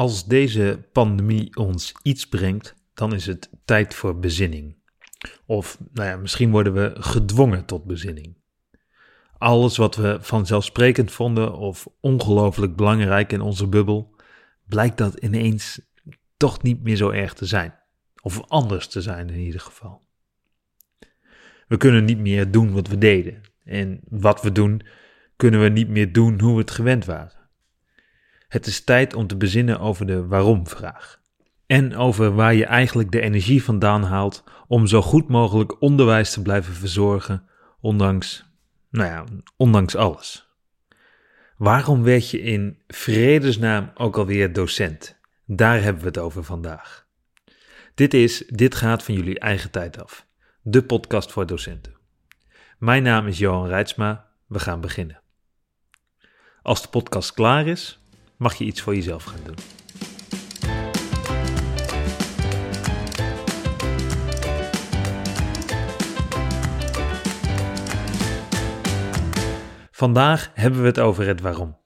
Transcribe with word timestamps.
Als 0.00 0.26
deze 0.26 0.88
pandemie 0.92 1.56
ons 1.56 1.94
iets 2.02 2.28
brengt, 2.28 2.74
dan 2.94 3.14
is 3.14 3.26
het 3.26 3.50
tijd 3.64 3.94
voor 3.94 4.18
bezinning. 4.18 4.76
Of 5.46 5.78
nou 5.92 6.08
ja, 6.08 6.16
misschien 6.16 6.50
worden 6.50 6.72
we 6.72 6.92
gedwongen 6.94 7.64
tot 7.64 7.84
bezinning. 7.84 8.36
Alles 9.38 9.76
wat 9.76 9.96
we 9.96 10.18
vanzelfsprekend 10.20 11.12
vonden 11.12 11.56
of 11.56 11.88
ongelooflijk 12.00 12.76
belangrijk 12.76 13.32
in 13.32 13.40
onze 13.40 13.66
bubbel, 13.66 14.14
blijkt 14.66 14.98
dat 14.98 15.14
ineens 15.14 15.80
toch 16.36 16.62
niet 16.62 16.82
meer 16.82 16.96
zo 16.96 17.10
erg 17.10 17.34
te 17.34 17.46
zijn. 17.46 17.74
Of 18.22 18.42
anders 18.48 18.86
te 18.86 19.02
zijn 19.02 19.30
in 19.30 19.40
ieder 19.40 19.60
geval. 19.60 20.02
We 21.68 21.76
kunnen 21.76 22.04
niet 22.04 22.18
meer 22.18 22.50
doen 22.50 22.72
wat 22.72 22.88
we 22.88 22.98
deden. 22.98 23.40
En 23.64 24.00
wat 24.08 24.42
we 24.42 24.52
doen, 24.52 24.82
kunnen 25.36 25.62
we 25.62 25.68
niet 25.68 25.88
meer 25.88 26.12
doen 26.12 26.40
hoe 26.40 26.52
we 26.52 26.60
het 26.60 26.70
gewend 26.70 27.04
waren. 27.04 27.39
Het 28.50 28.66
is 28.66 28.84
tijd 28.84 29.14
om 29.14 29.26
te 29.26 29.36
bezinnen 29.36 29.80
over 29.80 30.06
de 30.06 30.26
waarom-vraag. 30.26 31.20
En 31.66 31.96
over 31.96 32.34
waar 32.34 32.54
je 32.54 32.64
eigenlijk 32.64 33.10
de 33.10 33.20
energie 33.20 33.64
vandaan 33.64 34.02
haalt 34.02 34.44
om 34.66 34.86
zo 34.86 35.02
goed 35.02 35.28
mogelijk 35.28 35.82
onderwijs 35.82 36.32
te 36.32 36.42
blijven 36.42 36.74
verzorgen, 36.74 37.48
ondanks, 37.80 38.44
nou 38.88 39.08
ja, 39.08 39.24
ondanks 39.56 39.96
alles. 39.96 40.48
Waarom 41.56 42.02
werd 42.02 42.30
je 42.30 42.40
in 42.40 42.78
vredesnaam 42.86 43.90
ook 43.94 44.16
alweer 44.16 44.52
docent? 44.52 45.20
Daar 45.46 45.82
hebben 45.82 46.02
we 46.02 46.08
het 46.08 46.18
over 46.18 46.44
vandaag. 46.44 47.06
Dit 47.94 48.14
is 48.14 48.46
Dit 48.46 48.74
gaat 48.74 49.02
van 49.02 49.14
jullie 49.14 49.38
eigen 49.38 49.70
tijd 49.70 50.02
af, 50.02 50.26
de 50.62 50.82
podcast 50.82 51.32
voor 51.32 51.46
docenten. 51.46 51.96
Mijn 52.78 53.02
naam 53.02 53.26
is 53.26 53.38
Johan 53.38 53.66
Reitsma, 53.66 54.28
we 54.46 54.58
gaan 54.58 54.80
beginnen. 54.80 55.20
Als 56.62 56.82
de 56.82 56.88
podcast 56.88 57.34
klaar 57.34 57.66
is, 57.66 57.99
mag 58.40 58.54
je 58.54 58.64
iets 58.64 58.80
voor 58.80 58.94
jezelf 58.94 59.24
gaan 59.24 59.40
doen. 59.44 59.56
Vandaag 69.90 70.50
hebben 70.54 70.80
we 70.80 70.86
het 70.86 70.98
over 70.98 71.26
het 71.26 71.40
waarom. 71.40 71.78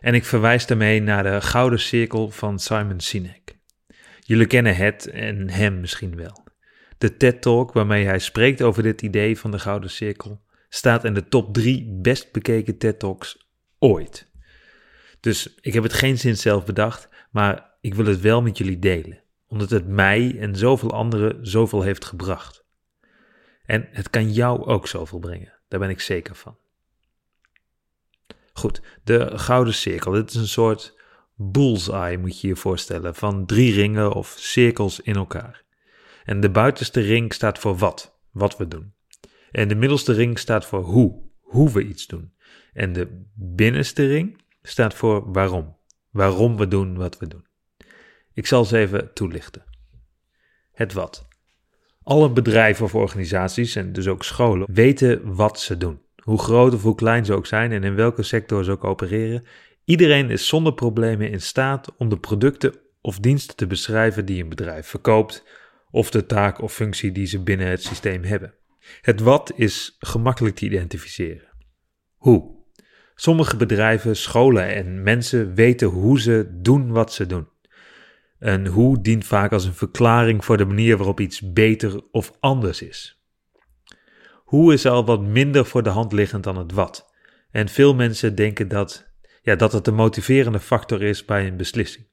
En 0.00 0.14
ik 0.14 0.24
verwijs 0.24 0.66
daarmee 0.66 1.02
naar 1.02 1.22
de 1.22 1.40
gouden 1.40 1.80
cirkel 1.80 2.30
van 2.30 2.58
Simon 2.58 3.00
Sinek. 3.00 3.56
Jullie 4.20 4.46
kennen 4.46 4.76
het 4.76 5.06
en 5.06 5.50
hem 5.50 5.80
misschien 5.80 6.16
wel. 6.16 6.44
De 6.98 7.16
TED-talk 7.16 7.72
waarmee 7.72 8.06
hij 8.06 8.18
spreekt 8.18 8.62
over 8.62 8.82
dit 8.82 9.02
idee 9.02 9.38
van 9.38 9.50
de 9.50 9.58
gouden 9.58 9.90
cirkel 9.90 10.42
staat 10.68 11.04
in 11.04 11.14
de 11.14 11.28
top 11.28 11.54
3 11.54 11.98
best 12.02 12.32
bekeken 12.32 12.78
TED-talks 12.78 13.48
ooit. 13.78 14.34
Dus 15.26 15.54
ik 15.60 15.72
heb 15.72 15.82
het 15.82 15.92
geen 15.92 16.18
zin 16.18 16.36
zelf 16.36 16.64
bedacht, 16.64 17.08
maar 17.30 17.70
ik 17.80 17.94
wil 17.94 18.06
het 18.06 18.20
wel 18.20 18.42
met 18.42 18.58
jullie 18.58 18.78
delen, 18.78 19.22
omdat 19.48 19.70
het 19.70 19.86
mij 19.86 20.38
en 20.38 20.56
zoveel 20.56 20.92
anderen 20.92 21.46
zoveel 21.46 21.82
heeft 21.82 22.04
gebracht. 22.04 22.64
En 23.64 23.88
het 23.90 24.10
kan 24.10 24.32
jou 24.32 24.64
ook 24.64 24.86
zoveel 24.86 25.18
brengen, 25.18 25.52
daar 25.68 25.80
ben 25.80 25.90
ik 25.90 26.00
zeker 26.00 26.34
van. 26.34 26.56
Goed, 28.52 28.80
de 29.04 29.38
gouden 29.38 29.74
cirkel. 29.74 30.12
Dit 30.12 30.30
is 30.30 30.34
een 30.36 30.48
soort 30.48 30.96
bullseye, 31.34 32.18
moet 32.18 32.40
je 32.40 32.48
je 32.48 32.56
voorstellen, 32.56 33.14
van 33.14 33.46
drie 33.46 33.74
ringen 33.74 34.12
of 34.12 34.34
cirkels 34.38 35.00
in 35.00 35.14
elkaar. 35.14 35.64
En 36.24 36.40
de 36.40 36.50
buitenste 36.50 37.00
ring 37.00 37.32
staat 37.32 37.58
voor 37.58 37.76
wat, 37.76 38.18
wat 38.30 38.56
we 38.56 38.68
doen. 38.68 38.94
En 39.50 39.68
de 39.68 39.74
middelste 39.74 40.12
ring 40.12 40.38
staat 40.38 40.66
voor 40.66 40.82
hoe, 40.82 41.22
hoe 41.40 41.70
we 41.70 41.84
iets 41.84 42.06
doen. 42.06 42.34
En 42.72 42.92
de 42.92 43.24
binnenste 43.34 44.06
ring 44.06 44.44
staat 44.68 44.94
voor 44.94 45.32
waarom. 45.32 45.76
Waarom 46.10 46.56
we 46.56 46.68
doen 46.68 46.96
wat 46.96 47.18
we 47.18 47.28
doen. 47.28 47.46
Ik 48.32 48.46
zal 48.46 48.64
ze 48.64 48.78
even 48.78 49.12
toelichten. 49.14 49.64
Het 50.72 50.92
wat. 50.92 51.28
Alle 52.02 52.30
bedrijven 52.30 52.84
of 52.84 52.94
organisaties, 52.94 53.76
en 53.76 53.92
dus 53.92 54.08
ook 54.08 54.24
scholen, 54.24 54.66
weten 54.72 55.34
wat 55.34 55.60
ze 55.60 55.76
doen. 55.76 56.00
Hoe 56.22 56.38
groot 56.38 56.74
of 56.74 56.82
hoe 56.82 56.94
klein 56.94 57.24
ze 57.24 57.34
ook 57.34 57.46
zijn 57.46 57.72
en 57.72 57.84
in 57.84 57.94
welke 57.94 58.22
sector 58.22 58.64
ze 58.64 58.70
ook 58.70 58.84
opereren. 58.84 59.44
Iedereen 59.84 60.30
is 60.30 60.48
zonder 60.48 60.74
problemen 60.74 61.30
in 61.30 61.40
staat 61.40 61.96
om 61.96 62.08
de 62.08 62.18
producten 62.18 62.74
of 63.00 63.18
diensten 63.18 63.56
te 63.56 63.66
beschrijven 63.66 64.24
die 64.24 64.42
een 64.42 64.48
bedrijf 64.48 64.86
verkoopt, 64.86 65.44
of 65.90 66.10
de 66.10 66.26
taak 66.26 66.60
of 66.60 66.72
functie 66.72 67.12
die 67.12 67.26
ze 67.26 67.42
binnen 67.42 67.66
het 67.66 67.82
systeem 67.82 68.24
hebben. 68.24 68.54
Het 69.00 69.20
wat 69.20 69.52
is 69.54 69.96
gemakkelijk 69.98 70.56
te 70.56 70.64
identificeren. 70.64 71.48
Hoe? 72.16 72.55
Sommige 73.18 73.56
bedrijven, 73.56 74.16
scholen 74.16 74.74
en 74.74 75.02
mensen 75.02 75.54
weten 75.54 75.88
hoe 75.88 76.20
ze 76.20 76.48
doen 76.52 76.92
wat 76.92 77.12
ze 77.12 77.26
doen. 77.26 77.48
En 78.38 78.66
hoe 78.66 79.00
dient 79.00 79.26
vaak 79.26 79.52
als 79.52 79.64
een 79.64 79.74
verklaring 79.74 80.44
voor 80.44 80.56
de 80.56 80.64
manier 80.64 80.96
waarop 80.96 81.20
iets 81.20 81.52
beter 81.52 82.02
of 82.10 82.32
anders 82.40 82.82
is. 82.82 83.20
Hoe 84.34 84.72
is 84.72 84.86
al 84.86 85.04
wat 85.04 85.20
minder 85.20 85.66
voor 85.66 85.82
de 85.82 85.90
hand 85.90 86.12
liggend 86.12 86.44
dan 86.44 86.56
het 86.56 86.72
wat. 86.72 87.14
En 87.50 87.68
veel 87.68 87.94
mensen 87.94 88.34
denken 88.34 88.68
dat, 88.68 89.10
ja, 89.42 89.54
dat 89.54 89.72
het 89.72 89.84
de 89.84 89.92
motiverende 89.92 90.60
factor 90.60 91.02
is 91.02 91.24
bij 91.24 91.46
een 91.46 91.56
beslissing. 91.56 92.06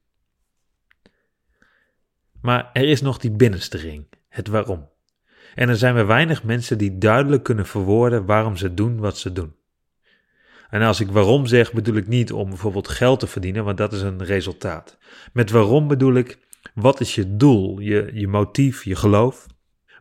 Maar 2.42 2.70
er 2.74 2.90
is 2.90 3.02
nog 3.02 3.18
die 3.18 3.32
binnenste 3.32 3.78
ring, 3.78 4.08
het 4.30 4.48
waarom. 4.48 4.90
En 5.56 5.70
er 5.70 5.78
zijn 5.78 5.94
maar 5.94 6.08
weinig 6.08 6.44
mensen 6.44 6.78
die 6.78 6.98
duidelijk 6.98 7.44
kunnen 7.44 7.66
verwoorden 7.66 8.26
waarom 8.26 8.56
ze 8.56 8.74
doen 8.74 9.00
wat 9.00 9.18
ze 9.18 9.34
doen. 9.34 9.56
En 10.74 10.82
als 10.82 11.00
ik 11.00 11.12
waarom 11.12 11.46
zeg, 11.46 11.74
bedoel 11.74 11.96
ik 11.96 12.08
niet 12.08 12.32
om 12.32 12.50
bijvoorbeeld 12.50 12.88
geld 12.88 13.20
te 13.20 13.28
verdienen, 13.28 13.64
want 13.64 13.78
dat 13.78 13.94
is 13.94 14.02
een 14.02 14.24
resultaat. 14.24 14.98
Met 15.34 15.52
waarom 15.52 15.88
bedoel 15.88 16.14
ik, 16.14 16.40
wat 16.74 17.00
is 17.00 17.16
je 17.16 17.36
doel, 17.36 17.80
je, 17.80 18.10
je 18.14 18.28
motief, 18.28 18.84
je 18.84 18.96
geloof? 18.96 19.48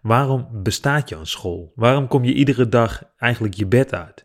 Waarom 0.02 0.48
bestaat 0.62 1.08
je 1.08 1.16
aan 1.16 1.26
school? 1.26 1.72
Waarom 1.74 2.08
kom 2.08 2.24
je 2.24 2.34
iedere 2.34 2.68
dag 2.68 3.02
eigenlijk 3.16 3.54
je 3.54 3.66
bed 3.66 3.94
uit? 3.94 4.24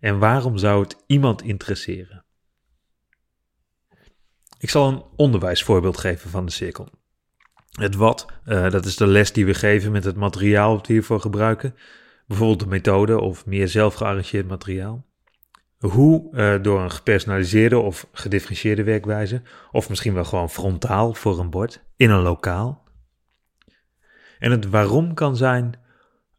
En 0.00 0.18
waarom 0.18 0.58
zou 0.58 0.82
het 0.82 0.96
iemand 1.06 1.42
interesseren? 1.42 2.24
Ik 4.58 4.70
zal 4.70 4.88
een 4.88 5.02
onderwijsvoorbeeld 5.16 5.98
geven 5.98 6.30
van 6.30 6.46
de 6.46 6.52
cirkel. 6.52 6.88
Het 7.70 7.94
wat, 7.94 8.26
uh, 8.46 8.70
dat 8.70 8.84
is 8.84 8.96
de 8.96 9.06
les 9.06 9.32
die 9.32 9.46
we 9.46 9.54
geven 9.54 9.92
met 9.92 10.04
het 10.04 10.16
materiaal 10.16 10.76
dat 10.76 10.86
we 10.86 10.92
hiervoor 10.92 11.20
gebruiken. 11.20 11.74
Bijvoorbeeld 12.26 12.60
de 12.60 12.66
methode 12.66 13.20
of 13.20 13.46
meer 13.46 13.68
zelfgearrangeerd 13.68 14.48
materiaal. 14.48 15.12
Hoe 15.90 16.28
uh, 16.32 16.62
door 16.62 16.80
een 16.80 16.90
gepersonaliseerde 16.90 17.78
of 17.78 18.08
gedifferentieerde 18.12 18.84
werkwijze, 18.84 19.42
of 19.72 19.88
misschien 19.88 20.14
wel 20.14 20.24
gewoon 20.24 20.50
frontaal 20.50 21.14
voor 21.14 21.38
een 21.38 21.50
bord, 21.50 21.84
in 21.96 22.10
een 22.10 22.22
lokaal. 22.22 22.84
En 24.38 24.50
het 24.50 24.68
waarom 24.68 25.14
kan 25.14 25.36
zijn 25.36 25.78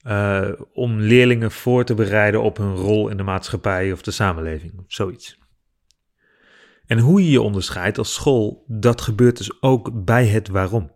uh, 0.07 0.51
om 0.73 0.99
leerlingen 0.99 1.51
voor 1.51 1.83
te 1.83 1.93
bereiden 1.93 2.41
op 2.41 2.57
hun 2.57 2.75
rol 2.75 3.09
in 3.09 3.17
de 3.17 3.23
maatschappij 3.23 3.91
of 3.91 4.01
de 4.01 4.11
samenleving, 4.11 4.79
of 4.79 4.85
zoiets. 4.87 5.39
En 6.85 6.99
hoe 6.99 7.23
je 7.23 7.31
je 7.31 7.41
onderscheidt 7.41 7.97
als 7.97 8.13
school, 8.13 8.63
dat 8.67 9.01
gebeurt 9.01 9.37
dus 9.37 9.61
ook 9.61 10.05
bij 10.05 10.27
het 10.27 10.47
waarom. 10.47 10.91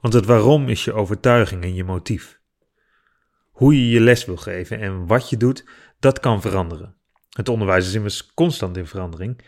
Want 0.00 0.14
het 0.14 0.26
waarom 0.26 0.68
is 0.68 0.84
je 0.84 0.92
overtuiging 0.92 1.62
en 1.62 1.74
je 1.74 1.84
motief. 1.84 2.40
Hoe 3.50 3.74
je 3.74 3.88
je 3.88 4.00
les 4.00 4.24
wil 4.24 4.36
geven 4.36 4.80
en 4.80 5.06
wat 5.06 5.30
je 5.30 5.36
doet, 5.36 5.68
dat 5.98 6.20
kan 6.20 6.40
veranderen. 6.40 6.98
Het 7.30 7.48
onderwijs 7.48 7.86
is 7.86 7.94
immers 7.94 8.34
constant 8.34 8.76
in 8.76 8.86
verandering, 8.86 9.40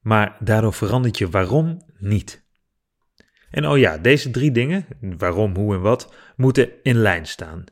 maar 0.00 0.36
daardoor 0.40 0.72
verandert 0.72 1.18
je 1.18 1.30
waarom 1.30 1.82
niet. 1.98 2.48
En 3.50 3.66
oh 3.66 3.78
ja, 3.78 3.98
deze 3.98 4.30
drie 4.30 4.52
dingen, 4.52 4.86
waarom, 5.00 5.56
hoe 5.56 5.74
en 5.74 5.80
wat, 5.80 6.14
moeten 6.36 6.70
in 6.82 6.96
lijn 6.96 7.26
staan. 7.26 7.64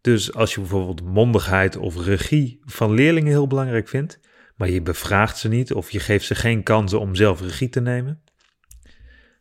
Dus 0.00 0.34
als 0.34 0.54
je 0.54 0.60
bijvoorbeeld 0.60 1.02
mondigheid 1.02 1.76
of 1.76 2.04
regie 2.04 2.60
van 2.64 2.94
leerlingen 2.94 3.30
heel 3.30 3.46
belangrijk 3.46 3.88
vindt, 3.88 4.20
maar 4.56 4.70
je 4.70 4.82
bevraagt 4.82 5.38
ze 5.38 5.48
niet 5.48 5.72
of 5.72 5.90
je 5.90 6.00
geeft 6.00 6.26
ze 6.26 6.34
geen 6.34 6.62
kansen 6.62 7.00
om 7.00 7.14
zelf 7.14 7.40
regie 7.40 7.68
te 7.68 7.80
nemen. 7.80 8.22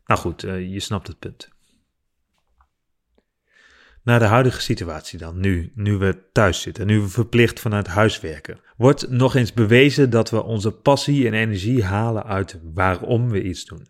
Nou 0.06 0.20
goed, 0.20 0.44
eh, 0.44 0.72
je 0.72 0.80
snapt 0.80 1.08
het 1.08 1.20
punt. 1.20 1.55
Naar 4.06 4.20
de 4.20 4.26
huidige 4.26 4.62
situatie 4.62 5.20
dan, 5.20 5.40
nu, 5.40 5.72
nu 5.76 5.98
we 5.98 6.30
thuis 6.32 6.62
zitten, 6.62 6.88
nu 6.88 7.00
we 7.00 7.08
verplicht 7.08 7.60
vanuit 7.60 7.88
huis 7.88 8.20
werken. 8.20 8.60
Wordt 8.78 9.10
nog 9.10 9.36
eens 9.36 9.54
bewezen 9.54 10.10
dat 10.10 10.30
we 10.30 10.44
onze 10.44 10.72
passie 10.72 11.28
en 11.28 11.34
energie 11.34 11.84
halen 11.84 12.26
uit 12.26 12.60
waarom 12.74 13.30
we 13.30 13.44
iets 13.44 13.66
doen. 13.66 13.88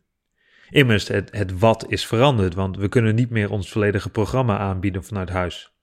Immers, 0.70 1.08
het, 1.08 1.60
wat 1.60 1.86
is 1.90 2.06
veranderd, 2.06 2.54
want 2.54 2.78
we 2.78 2.88
kunnen 2.88 3.16
niet 3.16 3.30
meer 3.30 3.52
ons 3.52 3.70
volledige 3.70 4.10
programma 4.10 4.58
aanbieden 4.58 5.04
vanuit 5.04 5.30
huis. 5.30 5.74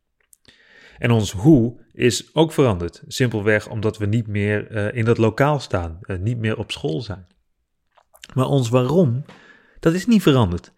En 0.99 1.11
ons 1.11 1.33
hoe 1.33 1.81
is 1.93 2.35
ook 2.35 2.53
veranderd, 2.53 3.03
simpelweg 3.07 3.69
omdat 3.69 3.99
we 3.99 4.07
niet 4.07 4.27
meer 4.27 4.71
uh, 4.71 4.95
in 4.95 5.05
dat 5.05 5.19
lokaal 5.19 5.61
staan, 5.61 5.99
uh, 6.01 6.19
niet 6.19 6.39
meer 6.39 6.59
op 6.59 6.71
school 6.71 7.01
zijn. 7.01 7.27
Maar 8.35 8.47
ons 8.47 8.69
waarom, 8.69 9.25
dat 9.81 9.93
is 9.95 10.07
niet 10.07 10.23
veranderd. 10.23 10.73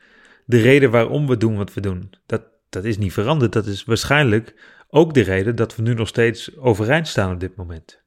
De 0.47 0.61
reden 0.61 0.91
waarom 0.91 1.27
we 1.27 1.37
doen 1.37 1.57
wat 1.57 1.75
we 1.75 1.81
doen, 1.81 2.11
dat, 2.27 2.43
dat 2.69 2.85
is 2.85 2.99
niet 2.99 3.13
veranderd. 3.13 3.53
Dat 3.53 3.67
is 3.67 3.85
waarschijnlijk 3.85 4.55
ook 4.89 5.15
de 5.15 5.21
reden 5.21 5.57
dat 5.57 5.77
we 5.77 5.83
nu 5.83 5.95
nog 5.95 6.09
steeds 6.09 6.57
overeind 6.57 7.09
staan 7.09 7.33
op 7.33 7.41
dit 7.41 7.57
moment. 7.57 8.03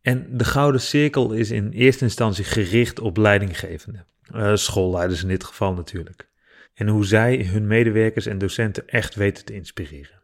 En 0.00 0.36
de 0.36 0.44
Gouden 0.44 0.80
Cirkel 0.80 1.32
is 1.32 1.50
in 1.50 1.70
eerste 1.70 2.04
instantie 2.04 2.44
gericht 2.44 3.00
op 3.00 3.16
leidinggevenden, 3.16 4.06
uh, 4.34 4.54
schoolleiders 4.54 5.22
in 5.22 5.28
dit 5.28 5.44
geval 5.44 5.74
natuurlijk. 5.74 6.28
En 6.74 6.88
hoe 6.88 7.06
zij 7.06 7.44
hun 7.44 7.66
medewerkers 7.66 8.26
en 8.26 8.38
docenten 8.38 8.88
echt 8.88 9.14
weten 9.14 9.44
te 9.44 9.54
inspireren. 9.54 10.22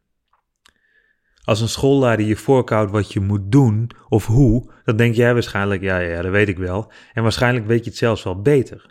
Als 1.43 1.61
een 1.61 1.69
schoolleider 1.69 2.26
je 2.26 2.37
voorkoudt 2.37 2.91
wat 2.91 3.12
je 3.12 3.21
moet 3.21 3.53
doen 3.53 3.91
of 4.09 4.26
hoe, 4.26 4.73
dan 4.85 4.97
denk 4.97 5.14
jij 5.14 5.32
waarschijnlijk, 5.32 5.82
ja, 5.82 5.99
ja, 5.99 6.23
dat 6.23 6.31
weet 6.31 6.49
ik 6.49 6.59
wel. 6.59 6.93
En 7.12 7.23
waarschijnlijk 7.23 7.67
weet 7.67 7.85
je 7.85 7.91
het 7.91 7.99
zelfs 7.99 8.23
wel 8.23 8.43
beter. 8.43 8.87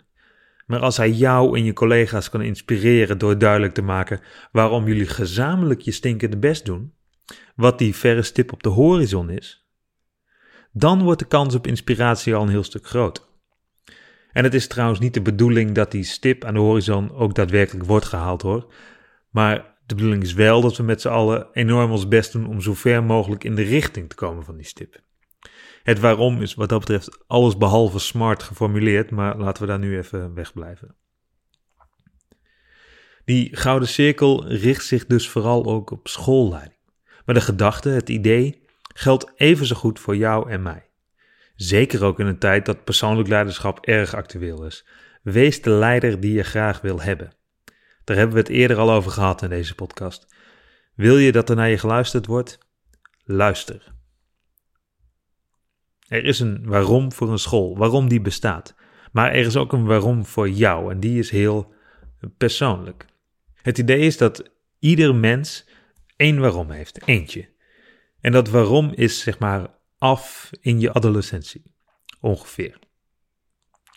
Maar 0.68 0.80
als 0.80 0.96
hij 0.96 1.10
jou 1.10 1.56
en 1.56 1.64
je 1.64 1.72
collega's 1.72 2.30
kan 2.30 2.42
inspireren 2.42 3.18
door 3.18 3.38
duidelijk 3.38 3.74
te 3.74 3.82
maken 3.82 4.20
waarom 4.52 4.86
jullie 4.86 5.06
gezamenlijk 5.06 5.80
je 5.80 5.92
stinkende 5.92 6.36
best 6.36 6.64
doen, 6.64 6.92
wat 7.54 7.78
die 7.78 7.94
verre 7.94 8.22
stip 8.22 8.52
op 8.52 8.62
de 8.62 8.68
horizon 8.68 9.30
is, 9.30 9.68
dan 10.72 11.02
wordt 11.02 11.18
de 11.18 11.26
kans 11.26 11.54
op 11.54 11.66
inspiratie 11.66 12.34
al 12.34 12.42
een 12.42 12.48
heel 12.48 12.62
stuk 12.62 12.86
groter. 12.86 13.24
En 14.32 14.44
het 14.44 14.54
is 14.54 14.66
trouwens 14.66 15.00
niet 15.00 15.14
de 15.14 15.22
bedoeling 15.22 15.72
dat 15.74 15.90
die 15.90 16.04
stip 16.04 16.44
aan 16.44 16.54
de 16.54 16.60
horizon 16.60 17.12
ook 17.12 17.34
daadwerkelijk 17.34 17.86
wordt 17.86 18.06
gehaald 18.06 18.42
hoor. 18.42 18.72
Maar 19.30 19.76
de 19.86 19.94
bedoeling 19.94 20.22
is 20.22 20.32
wel 20.32 20.60
dat 20.60 20.76
we 20.76 20.82
met 20.82 21.00
z'n 21.00 21.08
allen 21.08 21.48
enorm 21.52 21.90
ons 21.90 22.08
best 22.08 22.32
doen 22.32 22.46
om 22.46 22.60
zo 22.60 22.74
ver 22.74 23.04
mogelijk 23.04 23.44
in 23.44 23.54
de 23.54 23.62
richting 23.62 24.08
te 24.08 24.16
komen 24.16 24.44
van 24.44 24.56
die 24.56 24.66
stip. 24.66 25.00
Het 25.82 25.98
waarom 25.98 26.42
is 26.42 26.54
wat 26.54 26.68
dat 26.68 26.78
betreft 26.78 27.24
alles 27.26 27.56
behalve 27.56 27.98
smart 27.98 28.42
geformuleerd, 28.42 29.10
maar 29.10 29.36
laten 29.36 29.62
we 29.62 29.68
daar 29.68 29.78
nu 29.78 29.98
even 29.98 30.34
wegblijven. 30.34 30.94
Die 33.24 33.56
gouden 33.56 33.88
cirkel 33.88 34.46
richt 34.46 34.84
zich 34.84 35.06
dus 35.06 35.28
vooral 35.28 35.64
ook 35.64 35.90
op 35.90 36.08
schoolleiding. 36.08 36.80
Maar 37.24 37.34
de 37.34 37.40
gedachte, 37.40 37.88
het 37.88 38.08
idee, 38.08 38.62
geldt 38.94 39.32
even 39.36 39.66
zo 39.66 39.76
goed 39.76 40.00
voor 40.00 40.16
jou 40.16 40.50
en 40.50 40.62
mij. 40.62 40.88
Zeker 41.54 42.04
ook 42.04 42.20
in 42.20 42.26
een 42.26 42.38
tijd 42.38 42.66
dat 42.66 42.84
persoonlijk 42.84 43.28
leiderschap 43.28 43.86
erg 43.86 44.14
actueel 44.14 44.64
is. 44.64 44.86
Wees 45.22 45.62
de 45.62 45.70
leider 45.70 46.20
die 46.20 46.32
je 46.32 46.42
graag 46.42 46.80
wil 46.80 47.00
hebben. 47.00 47.32
Daar 48.04 48.16
hebben 48.16 48.34
we 48.34 48.40
het 48.40 48.50
eerder 48.50 48.76
al 48.76 48.90
over 48.90 49.10
gehad 49.10 49.42
in 49.42 49.48
deze 49.48 49.74
podcast. 49.74 50.34
Wil 50.94 51.18
je 51.18 51.32
dat 51.32 51.50
er 51.50 51.56
naar 51.56 51.68
je 51.68 51.78
geluisterd 51.78 52.26
wordt? 52.26 52.58
Luister. 53.24 53.97
Er 56.08 56.24
is 56.24 56.40
een 56.40 56.66
waarom 56.66 57.12
voor 57.12 57.30
een 57.30 57.38
school, 57.38 57.76
waarom 57.76 58.08
die 58.08 58.20
bestaat. 58.20 58.74
Maar 59.12 59.30
er 59.30 59.46
is 59.46 59.56
ook 59.56 59.72
een 59.72 59.84
waarom 59.84 60.26
voor 60.26 60.50
jou 60.50 60.90
en 60.92 61.00
die 61.00 61.18
is 61.18 61.30
heel 61.30 61.72
persoonlijk. 62.36 63.06
Het 63.62 63.78
idee 63.78 63.98
is 63.98 64.16
dat 64.16 64.50
ieder 64.78 65.14
mens 65.14 65.68
één 66.16 66.38
waarom 66.38 66.70
heeft, 66.70 67.06
eentje. 67.06 67.48
En 68.20 68.32
dat 68.32 68.48
waarom 68.48 68.92
is 68.94 69.20
zeg 69.20 69.38
maar 69.38 69.66
af 69.98 70.50
in 70.60 70.80
je 70.80 70.92
adolescentie, 70.92 71.62
ongeveer. 72.20 72.78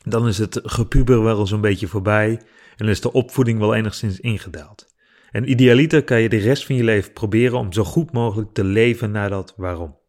Dan 0.04 0.28
is 0.28 0.38
het 0.38 0.60
gepuber 0.64 1.24
wel 1.24 1.48
zo'n 1.48 1.62
beetje 1.62 1.88
voorbij 1.88 2.42
en 2.76 2.88
is 2.88 3.02
de 3.02 3.12
opvoeding 3.12 3.60
wel 3.60 3.76
enigszins 3.76 4.20
ingedaald. 4.20 4.96
En 5.32 5.50
idealiter 5.50 6.04
kan 6.04 6.22
je 6.22 6.30
de 6.30 6.38
rest 6.38 6.66
van 6.66 6.76
je 6.76 6.84
leven 6.84 7.14
proberen 7.14 7.58
om 7.58 7.74
zo 7.74 7.84
goed 7.84 8.12
mogelijk 8.12 8.54
te 8.54 8.64
leven 8.64 9.12
naar 9.12 9.30
dat 9.30 9.54
waarom. 9.58 10.01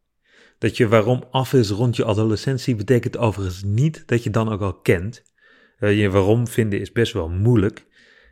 Dat 0.62 0.76
je 0.76 0.88
waarom 0.88 1.25
af 1.31 1.53
is 1.53 1.70
rond 1.70 1.97
je 1.97 2.05
adolescentie 2.05 2.76
betekent 2.76 3.17
overigens 3.17 3.62
niet 3.62 4.03
dat 4.06 4.23
je 4.23 4.31
dan 4.31 4.53
ook 4.53 4.61
al 4.61 4.75
kent. 4.75 5.23
Uh, 5.79 5.99
je 6.00 6.11
waarom 6.11 6.47
vinden 6.47 6.81
is 6.81 6.93
best 6.93 7.12
wel 7.12 7.29
moeilijk 7.29 7.87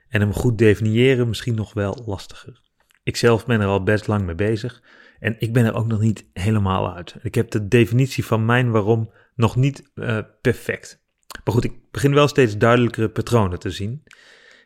en 0.08 0.20
hem 0.20 0.32
goed 0.32 0.58
definiëren 0.58 1.28
misschien 1.28 1.54
nog 1.54 1.72
wel 1.72 2.02
lastiger. 2.06 2.62
Ik 3.02 3.16
zelf 3.16 3.46
ben 3.46 3.60
er 3.60 3.66
al 3.66 3.82
best 3.82 4.06
lang 4.06 4.24
mee 4.24 4.34
bezig 4.34 4.82
en 5.18 5.36
ik 5.38 5.52
ben 5.52 5.64
er 5.64 5.74
ook 5.74 5.86
nog 5.86 6.00
niet 6.00 6.26
helemaal 6.32 6.94
uit. 6.94 7.16
Ik 7.22 7.34
heb 7.34 7.50
de 7.50 7.68
definitie 7.68 8.24
van 8.24 8.44
mijn 8.44 8.70
waarom 8.70 9.12
nog 9.34 9.56
niet 9.56 9.90
uh, 9.94 10.18
perfect. 10.40 11.02
Maar 11.44 11.54
goed, 11.54 11.64
ik 11.64 11.90
begin 11.90 12.14
wel 12.14 12.28
steeds 12.28 12.58
duidelijkere 12.58 13.08
patronen 13.08 13.58
te 13.58 13.70
zien. 13.70 14.02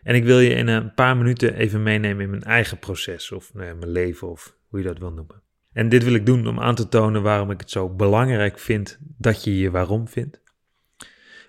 En 0.02 0.14
ik 0.14 0.24
wil 0.24 0.40
je 0.40 0.54
in 0.54 0.68
een 0.68 0.94
paar 0.94 1.16
minuten 1.16 1.54
even 1.54 1.82
meenemen 1.82 2.24
in 2.24 2.30
mijn 2.30 2.42
eigen 2.42 2.78
proces, 2.78 3.32
of 3.32 3.54
nou 3.54 3.66
ja, 3.66 3.74
mijn 3.74 3.90
leven, 3.90 4.30
of 4.30 4.56
hoe 4.68 4.78
je 4.78 4.86
dat 4.86 4.98
wil 4.98 5.12
noemen. 5.12 5.43
En 5.74 5.88
dit 5.88 6.04
wil 6.04 6.14
ik 6.14 6.26
doen 6.26 6.46
om 6.46 6.60
aan 6.60 6.74
te 6.74 6.88
tonen 6.88 7.22
waarom 7.22 7.50
ik 7.50 7.60
het 7.60 7.70
zo 7.70 7.88
belangrijk 7.88 8.58
vind 8.58 8.98
dat 9.00 9.44
je 9.44 9.58
je 9.58 9.70
waarom 9.70 10.08
vindt. 10.08 10.42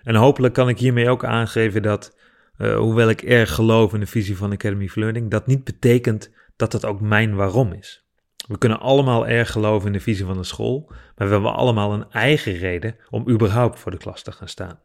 En 0.02 0.14
hopelijk 0.14 0.54
kan 0.54 0.68
ik 0.68 0.78
hiermee 0.78 1.08
ook 1.08 1.24
aangeven 1.24 1.82
dat, 1.82 2.16
uh, 2.58 2.76
hoewel 2.76 3.08
ik 3.08 3.22
erg 3.22 3.54
geloof 3.54 3.94
in 3.94 4.00
de 4.00 4.06
visie 4.06 4.36
van 4.36 4.52
Academy 4.52 4.88
for 4.88 5.02
Learning, 5.02 5.30
dat 5.30 5.46
niet 5.46 5.64
betekent 5.64 6.32
dat 6.56 6.72
dat 6.72 6.84
ook 6.84 7.00
mijn 7.00 7.34
waarom 7.34 7.72
is. 7.72 8.04
We 8.48 8.58
kunnen 8.58 8.80
allemaal 8.80 9.26
erg 9.26 9.50
geloven 9.50 9.86
in 9.86 9.92
de 9.92 10.00
visie 10.00 10.24
van 10.24 10.36
de 10.36 10.44
school, 10.44 10.84
maar 10.88 11.26
we 11.26 11.32
hebben 11.32 11.54
allemaal 11.54 11.92
een 11.92 12.10
eigen 12.10 12.56
reden 12.56 12.96
om 13.10 13.28
überhaupt 13.28 13.78
voor 13.78 13.90
de 13.90 13.98
klas 13.98 14.22
te 14.22 14.32
gaan 14.32 14.48
staan. 14.48 14.80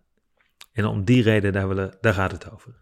En 0.74 0.86
om 0.86 1.04
die 1.04 1.24
reden, 1.24 1.54
daar, 1.54 1.68
willen, 1.68 1.98
daar 2.02 2.14
gaat 2.14 2.32
het 2.32 2.52
over. 2.52 2.81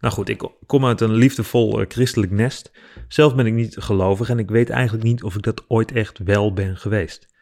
Nou 0.00 0.14
goed, 0.14 0.28
ik 0.28 0.50
kom 0.66 0.86
uit 0.86 1.00
een 1.00 1.14
liefdevol 1.14 1.80
uh, 1.80 1.86
christelijk 1.88 2.32
nest. 2.32 2.72
Zelf 3.08 3.34
ben 3.34 3.46
ik 3.46 3.52
niet 3.52 3.76
gelovig 3.78 4.28
en 4.28 4.38
ik 4.38 4.50
weet 4.50 4.70
eigenlijk 4.70 5.04
niet 5.04 5.22
of 5.22 5.34
ik 5.34 5.42
dat 5.42 5.64
ooit 5.68 5.92
echt 5.92 6.18
wel 6.18 6.52
ben 6.52 6.76
geweest. 6.76 7.34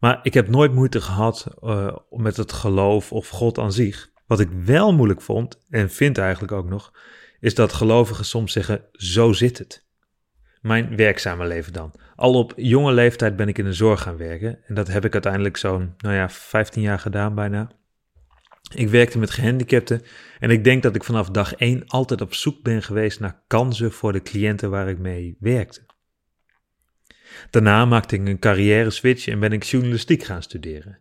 Maar 0.00 0.20
ik 0.22 0.34
heb 0.34 0.48
nooit 0.48 0.72
moeite 0.72 1.00
gehad 1.00 1.46
uh, 1.62 1.96
met 2.10 2.36
het 2.36 2.52
geloof 2.52 3.12
of 3.12 3.28
God 3.28 3.58
aan 3.58 3.72
zich. 3.72 4.10
Wat 4.26 4.40
ik 4.40 4.48
wel 4.64 4.92
moeilijk 4.92 5.20
vond, 5.20 5.64
en 5.70 5.90
vind 5.90 6.18
eigenlijk 6.18 6.52
ook 6.52 6.68
nog, 6.68 6.92
is 7.40 7.54
dat 7.54 7.72
gelovigen 7.72 8.24
soms 8.24 8.52
zeggen: 8.52 8.84
zo 8.92 9.32
zit 9.32 9.58
het. 9.58 9.88
Mijn 10.60 10.96
werkzame 10.96 11.46
leven 11.46 11.72
dan. 11.72 11.92
Al 12.16 12.34
op 12.34 12.52
jonge 12.56 12.92
leeftijd 12.92 13.36
ben 13.36 13.48
ik 13.48 13.58
in 13.58 13.64
de 13.64 13.72
zorg 13.72 14.02
gaan 14.02 14.16
werken. 14.16 14.58
En 14.66 14.74
dat 14.74 14.88
heb 14.88 15.04
ik 15.04 15.12
uiteindelijk 15.12 15.56
zo'n, 15.56 15.94
nou 15.98 16.14
ja, 16.14 16.28
15 16.28 16.82
jaar 16.82 16.98
gedaan 16.98 17.34
bijna. 17.34 17.70
Ik 18.74 18.88
werkte 18.88 19.18
met 19.18 19.30
gehandicapten 19.30 20.02
en 20.38 20.50
ik 20.50 20.64
denk 20.64 20.82
dat 20.82 20.94
ik 20.94 21.04
vanaf 21.04 21.30
dag 21.30 21.54
1 21.54 21.84
altijd 21.86 22.20
op 22.20 22.34
zoek 22.34 22.62
ben 22.62 22.82
geweest 22.82 23.20
naar 23.20 23.42
kansen 23.46 23.92
voor 23.92 24.12
de 24.12 24.22
cliënten 24.22 24.70
waar 24.70 24.88
ik 24.88 24.98
mee 24.98 25.36
werkte. 25.40 25.86
Daarna 27.50 27.84
maakte 27.84 28.14
ik 28.14 28.28
een 28.28 28.38
carrière 28.38 28.90
switch 28.90 29.26
en 29.26 29.40
ben 29.40 29.52
ik 29.52 29.62
journalistiek 29.62 30.22
gaan 30.22 30.42
studeren. 30.42 30.98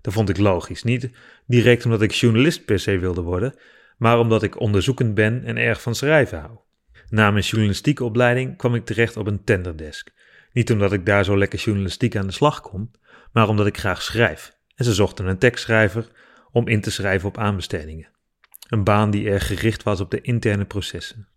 Dat 0.00 0.12
vond 0.12 0.28
ik 0.28 0.38
logisch, 0.38 0.82
niet 0.82 1.10
direct 1.46 1.84
omdat 1.84 2.02
ik 2.02 2.12
journalist 2.12 2.64
per 2.64 2.78
se 2.78 2.98
wilde 2.98 3.22
worden, 3.22 3.54
maar 3.96 4.18
omdat 4.18 4.42
ik 4.42 4.60
onderzoekend 4.60 5.14
ben 5.14 5.44
en 5.44 5.56
erg 5.56 5.82
van 5.82 5.94
schrijven 5.94 6.38
hou. 6.38 6.58
Na 7.08 7.30
mijn 7.30 7.44
journalistieke 7.44 8.04
opleiding 8.04 8.56
kwam 8.56 8.74
ik 8.74 8.84
terecht 8.84 9.16
op 9.16 9.26
een 9.26 9.44
tenderdesk. 9.44 10.10
Niet 10.52 10.72
omdat 10.72 10.92
ik 10.92 11.06
daar 11.06 11.24
zo 11.24 11.38
lekker 11.38 11.58
journalistiek 11.58 12.16
aan 12.16 12.26
de 12.26 12.32
slag 12.32 12.60
kon, 12.60 12.90
maar 13.32 13.48
omdat 13.48 13.66
ik 13.66 13.78
graag 13.78 14.02
schrijf. 14.02 14.52
En 14.74 14.84
ze 14.84 14.94
zochten 14.94 15.26
een 15.26 15.38
tekstschrijver 15.38 16.10
om 16.52 16.68
in 16.68 16.80
te 16.80 16.90
schrijven 16.90 17.28
op 17.28 17.38
aanbestedingen. 17.38 18.08
Een 18.68 18.84
baan 18.84 19.10
die 19.10 19.30
erg 19.30 19.46
gericht 19.46 19.82
was 19.82 20.00
op 20.00 20.10
de 20.10 20.20
interne 20.20 20.64
processen. 20.64 21.28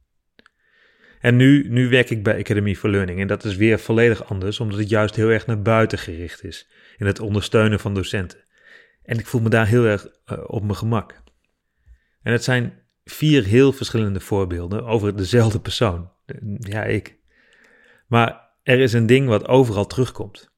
En 1.19 1.35
nu, 1.35 1.69
nu 1.69 1.89
werk 1.89 2.09
ik 2.09 2.23
bij 2.23 2.39
Academy 2.39 2.75
for 2.75 2.89
Learning 2.89 3.19
en 3.19 3.27
dat 3.27 3.43
is 3.43 3.55
weer 3.55 3.79
volledig 3.79 4.29
anders, 4.29 4.59
omdat 4.59 4.79
het 4.79 4.89
juist 4.89 5.15
heel 5.15 5.29
erg 5.29 5.45
naar 5.45 5.61
buiten 5.61 5.97
gericht 5.97 6.43
is 6.43 6.69
in 6.97 7.05
het 7.05 7.19
ondersteunen 7.19 7.79
van 7.79 7.93
docenten. 7.93 8.43
En 9.03 9.19
ik 9.19 9.25
voel 9.25 9.41
me 9.41 9.49
daar 9.49 9.67
heel 9.67 9.85
erg 9.85 10.07
uh, 10.31 10.37
op 10.47 10.63
mijn 10.63 10.75
gemak. 10.75 11.23
En 12.21 12.31
het 12.31 12.43
zijn 12.43 12.73
vier 13.03 13.43
heel 13.43 13.71
verschillende 13.71 14.19
voorbeelden 14.19 14.85
over 14.85 15.15
dezelfde 15.15 15.59
persoon. 15.59 16.11
Ja, 16.59 16.83
ik. 16.83 17.17
Maar 18.07 18.49
er 18.63 18.79
is 18.79 18.93
een 18.93 19.05
ding 19.05 19.27
wat 19.27 19.47
overal 19.47 19.87
terugkomt. 19.87 20.53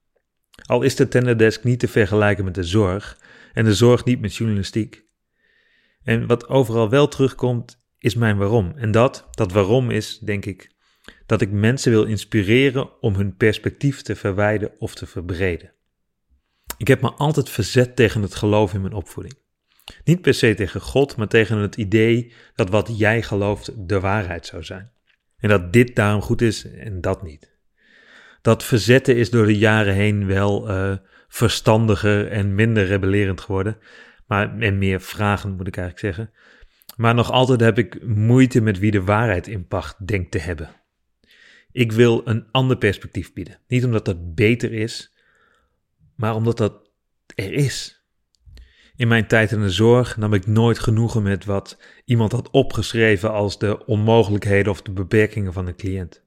Al 0.65 0.81
is 0.81 0.95
de 0.95 1.07
tenderdesk 1.07 1.63
niet 1.63 1.79
te 1.79 1.87
vergelijken 1.87 2.45
met 2.45 2.55
de 2.55 2.63
zorg 2.63 3.17
en 3.57 3.65
de 3.65 3.73
zorg 3.73 4.03
niet 4.03 4.21
met 4.21 4.35
journalistiek. 4.35 5.03
En 6.03 6.27
wat 6.27 6.47
overal 6.47 6.89
wel 6.89 7.07
terugkomt, 7.07 7.85
is 7.99 8.15
mijn 8.15 8.37
waarom. 8.37 8.73
En 8.75 8.91
dat, 8.91 9.27
dat 9.31 9.51
waarom 9.51 9.91
is, 9.91 10.19
denk 10.19 10.45
ik, 10.45 10.71
dat 11.25 11.41
ik 11.41 11.51
mensen 11.51 11.91
wil 11.91 12.03
inspireren 12.03 13.01
om 13.01 13.15
hun 13.15 13.35
perspectief 13.35 14.01
te 14.01 14.15
verwijden 14.15 14.71
of 14.79 14.95
te 14.95 15.05
verbreden. 15.05 15.73
Ik 16.77 16.87
heb 16.87 17.01
me 17.01 17.11
altijd 17.11 17.49
verzet 17.49 17.95
tegen 17.95 18.21
het 18.21 18.35
geloof 18.35 18.73
in 18.73 18.81
mijn 18.81 18.93
opvoeding. 18.93 19.37
Niet 20.03 20.21
per 20.21 20.33
se 20.33 20.53
tegen 20.53 20.81
God, 20.81 21.15
maar 21.15 21.27
tegen 21.27 21.57
het 21.57 21.75
idee 21.75 22.33
dat 22.55 22.69
wat 22.69 22.97
jij 22.97 23.21
gelooft 23.21 23.87
de 23.87 23.99
waarheid 23.99 24.45
zou 24.45 24.63
zijn. 24.63 24.91
En 25.37 25.49
dat 25.49 25.73
dit 25.73 25.95
daarom 25.95 26.21
goed 26.21 26.41
is 26.41 26.71
en 26.71 27.01
dat 27.01 27.23
niet. 27.23 27.55
Dat 28.41 28.63
verzetten 28.63 29.15
is 29.15 29.29
door 29.29 29.45
de 29.45 29.57
jaren 29.57 29.93
heen 29.93 30.27
wel 30.27 30.69
uh, 30.69 30.95
verstandiger 31.27 32.27
en 32.27 32.55
minder 32.55 32.85
rebellerend 32.85 33.41
geworden. 33.41 33.77
Maar, 34.27 34.59
en 34.59 34.77
meer 34.77 35.01
vragend 35.01 35.57
moet 35.57 35.67
ik 35.67 35.77
eigenlijk 35.77 36.15
zeggen. 36.15 36.33
Maar 36.95 37.15
nog 37.15 37.31
altijd 37.31 37.59
heb 37.59 37.77
ik 37.77 38.05
moeite 38.05 38.61
met 38.61 38.79
wie 38.79 38.91
de 38.91 39.03
waarheid 39.03 39.47
in 39.47 39.67
pacht 39.67 40.07
denkt 40.07 40.31
te 40.31 40.39
hebben. 40.39 40.69
Ik 41.71 41.91
wil 41.91 42.21
een 42.25 42.47
ander 42.51 42.77
perspectief 42.77 43.33
bieden. 43.33 43.59
Niet 43.67 43.85
omdat 43.85 44.05
dat 44.05 44.35
beter 44.35 44.73
is, 44.73 45.15
maar 46.15 46.35
omdat 46.35 46.57
dat 46.57 46.89
er 47.35 47.53
is. 47.53 48.05
In 48.95 49.07
mijn 49.07 49.27
tijd 49.27 49.51
in 49.51 49.61
de 49.61 49.69
zorg 49.69 50.17
nam 50.17 50.33
ik 50.33 50.47
nooit 50.47 50.79
genoegen 50.79 51.23
met 51.23 51.45
wat 51.45 51.81
iemand 52.05 52.31
had 52.31 52.49
opgeschreven 52.49 53.31
als 53.31 53.59
de 53.59 53.85
onmogelijkheden 53.85 54.71
of 54.71 54.81
de 54.81 54.91
beperkingen 54.91 55.53
van 55.53 55.67
een 55.67 55.75
cliënt. 55.75 56.23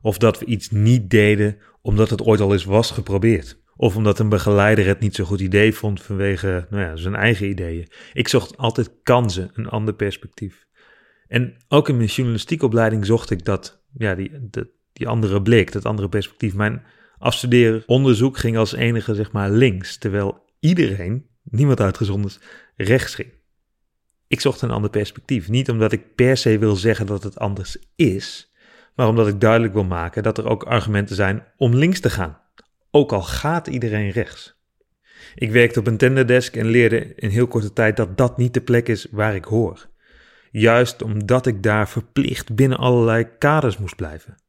Of 0.00 0.18
dat 0.18 0.38
we 0.38 0.44
iets 0.44 0.70
niet 0.70 1.10
deden 1.10 1.58
omdat 1.82 2.10
het 2.10 2.22
ooit 2.22 2.40
al 2.40 2.52
eens 2.52 2.64
was 2.64 2.90
geprobeerd. 2.90 3.62
Of 3.76 3.96
omdat 3.96 4.18
een 4.18 4.28
begeleider 4.28 4.86
het 4.86 5.00
niet 5.00 5.14
zo'n 5.14 5.26
goed 5.26 5.40
idee 5.40 5.74
vond 5.74 6.02
vanwege 6.02 6.66
nou 6.70 6.82
ja, 6.82 6.96
zijn 6.96 7.14
eigen 7.14 7.48
ideeën. 7.48 7.88
Ik 8.12 8.28
zocht 8.28 8.56
altijd 8.56 8.90
kansen, 9.02 9.50
een 9.54 9.68
ander 9.68 9.94
perspectief. 9.94 10.66
En 11.26 11.56
ook 11.68 11.88
in 11.88 11.96
mijn 11.96 12.08
journalistiekopleiding 12.08 13.06
zocht 13.06 13.30
ik 13.30 13.44
dat, 13.44 13.84
ja, 13.96 14.14
die, 14.14 14.30
die 14.92 15.08
andere 15.08 15.42
blik, 15.42 15.72
dat 15.72 15.84
andere 15.84 16.08
perspectief. 16.08 16.54
Mijn 16.54 16.82
afstudeeronderzoek 17.18 18.38
ging 18.38 18.56
als 18.56 18.72
enige, 18.72 19.14
zeg 19.14 19.32
maar, 19.32 19.50
links, 19.50 19.98
terwijl 19.98 20.44
iedereen, 20.60 21.26
niemand 21.42 21.80
uitgezonderd, 21.80 22.40
rechts 22.76 23.14
ging. 23.14 23.32
Ik 24.26 24.40
zocht 24.40 24.62
een 24.62 24.70
ander 24.70 24.90
perspectief. 24.90 25.48
Niet 25.48 25.70
omdat 25.70 25.92
ik 25.92 26.14
per 26.14 26.36
se 26.36 26.58
wil 26.58 26.76
zeggen 26.76 27.06
dat 27.06 27.22
het 27.22 27.38
anders 27.38 27.78
is, 27.96 28.52
maar 28.94 29.08
omdat 29.08 29.28
ik 29.28 29.40
duidelijk 29.40 29.72
wil 29.72 29.84
maken 29.84 30.22
dat 30.22 30.38
er 30.38 30.48
ook 30.48 30.62
argumenten 30.62 31.16
zijn 31.16 31.44
om 31.56 31.74
links 31.74 32.00
te 32.00 32.10
gaan. 32.10 32.42
Ook 32.96 33.12
al 33.12 33.22
gaat 33.22 33.66
iedereen 33.66 34.10
rechts. 34.10 34.62
Ik 35.34 35.50
werkte 35.50 35.78
op 35.78 35.86
een 35.86 35.96
tenderdesk 35.96 36.56
en 36.56 36.66
leerde 36.66 37.14
in 37.14 37.28
heel 37.28 37.46
korte 37.46 37.72
tijd 37.72 37.96
dat 37.96 38.16
dat 38.16 38.36
niet 38.36 38.54
de 38.54 38.60
plek 38.60 38.88
is 38.88 39.06
waar 39.10 39.34
ik 39.34 39.44
hoor. 39.44 39.88
Juist 40.50 41.02
omdat 41.02 41.46
ik 41.46 41.62
daar 41.62 41.88
verplicht 41.88 42.54
binnen 42.54 42.78
allerlei 42.78 43.28
kaders 43.38 43.78
moest 43.78 43.96
blijven. 43.96 44.42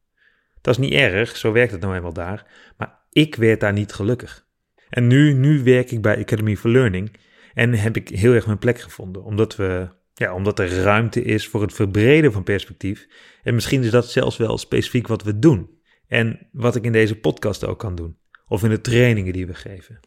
Dat 0.61 0.73
is 0.73 0.79
niet 0.79 0.93
erg, 0.93 1.37
zo 1.37 1.51
werkt 1.51 1.71
het 1.71 1.81
nou 1.81 1.95
eenmaal 1.95 2.13
daar, 2.13 2.45
maar 2.77 2.99
ik 3.09 3.35
werd 3.35 3.59
daar 3.59 3.73
niet 3.73 3.93
gelukkig. 3.93 4.47
En 4.89 5.07
nu, 5.07 5.33
nu 5.33 5.63
werk 5.63 5.91
ik 5.91 6.01
bij 6.01 6.19
Academy 6.19 6.55
for 6.55 6.69
Learning 6.69 7.11
en 7.53 7.73
heb 7.73 7.95
ik 7.95 8.09
heel 8.09 8.33
erg 8.33 8.45
mijn 8.45 8.59
plek 8.59 8.79
gevonden, 8.79 9.23
omdat, 9.23 9.55
we, 9.55 9.89
ja, 10.13 10.33
omdat 10.33 10.59
er 10.59 10.81
ruimte 10.81 11.21
is 11.21 11.47
voor 11.47 11.61
het 11.61 11.73
verbreden 11.73 12.31
van 12.31 12.43
perspectief. 12.43 13.07
En 13.43 13.53
misschien 13.53 13.83
is 13.83 13.91
dat 13.91 14.11
zelfs 14.11 14.37
wel 14.37 14.57
specifiek 14.57 15.07
wat 15.07 15.23
we 15.23 15.39
doen. 15.39 15.69
En 16.07 16.49
wat 16.51 16.75
ik 16.75 16.83
in 16.83 16.91
deze 16.91 17.19
podcast 17.19 17.65
ook 17.65 17.79
kan 17.79 17.95
doen, 17.95 18.17
of 18.47 18.63
in 18.63 18.69
de 18.69 18.81
trainingen 18.81 19.33
die 19.33 19.47
we 19.47 19.53
geven. 19.53 19.99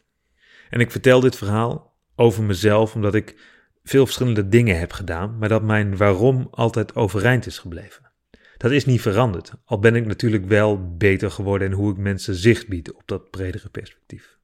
En 0.69 0.79
ik 0.79 0.91
vertel 0.91 1.19
dit 1.19 1.35
verhaal 1.35 1.97
over 2.15 2.43
mezelf 2.43 2.95
omdat 2.95 3.15
ik 3.15 3.35
veel 3.83 4.05
verschillende 4.05 4.47
dingen 4.47 4.79
heb 4.79 4.91
gedaan, 4.91 5.37
maar 5.37 5.49
dat 5.49 5.63
mijn 5.63 5.97
waarom 5.97 6.47
altijd 6.51 6.95
overeind 6.95 7.45
is 7.45 7.57
gebleven. 7.57 8.11
Dat 8.57 8.71
is 8.71 8.85
niet 8.85 9.01
veranderd, 9.01 9.53
al 9.65 9.79
ben 9.79 9.95
ik 9.95 10.05
natuurlijk 10.05 10.45
wel 10.45 10.95
beter 10.97 11.31
geworden 11.31 11.67
in 11.67 11.73
hoe 11.73 11.91
ik 11.91 11.97
mensen 11.97 12.35
zicht 12.35 12.67
bied 12.67 12.93
op 12.93 13.03
dat 13.05 13.29
bredere 13.29 13.69
perspectief. 13.69 14.37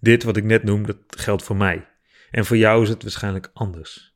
Dit 0.00 0.22
wat 0.22 0.36
ik 0.36 0.44
net 0.44 0.62
noem, 0.62 0.86
dat 0.86 0.98
geldt 1.06 1.42
voor 1.42 1.56
mij. 1.56 1.88
En 2.30 2.44
voor 2.44 2.56
jou 2.56 2.82
is 2.82 2.88
het 2.88 3.02
waarschijnlijk 3.02 3.50
anders. 3.52 4.14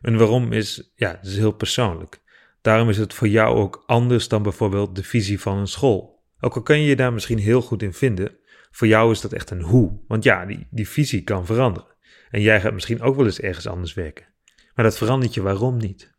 Een 0.00 0.18
waarom 0.18 0.52
is, 0.52 0.92
ja, 0.94 1.20
is 1.22 1.36
heel 1.36 1.52
persoonlijk. 1.52 2.20
Daarom 2.60 2.88
is 2.88 2.98
het 2.98 3.14
voor 3.14 3.28
jou 3.28 3.56
ook 3.56 3.82
anders 3.86 4.28
dan 4.28 4.42
bijvoorbeeld 4.42 4.96
de 4.96 5.04
visie 5.04 5.40
van 5.40 5.58
een 5.58 5.66
school. 5.66 6.24
Ook 6.40 6.54
al 6.54 6.62
kan 6.62 6.80
je 6.80 6.86
je 6.86 6.96
daar 6.96 7.12
misschien 7.12 7.38
heel 7.38 7.62
goed 7.62 7.82
in 7.82 7.92
vinden, 7.92 8.36
voor 8.70 8.86
jou 8.86 9.10
is 9.10 9.20
dat 9.20 9.32
echt 9.32 9.50
een 9.50 9.62
hoe. 9.62 10.00
Want 10.08 10.24
ja, 10.24 10.46
die, 10.46 10.66
die 10.70 10.88
visie 10.88 11.22
kan 11.22 11.46
veranderen. 11.46 11.88
En 12.30 12.40
jij 12.40 12.60
gaat 12.60 12.72
misschien 12.72 13.02
ook 13.02 13.16
wel 13.16 13.24
eens 13.24 13.40
ergens 13.40 13.66
anders 13.66 13.94
werken. 13.94 14.26
Maar 14.74 14.84
dat 14.84 14.98
verandert 14.98 15.34
je 15.34 15.42
waarom 15.42 15.76
niet. 15.76 16.18